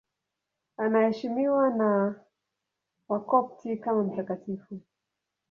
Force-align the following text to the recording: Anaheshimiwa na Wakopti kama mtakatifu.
Anaheshimiwa 0.77 1.69
na 1.69 2.15
Wakopti 3.09 3.77
kama 3.77 4.03
mtakatifu. 4.03 4.79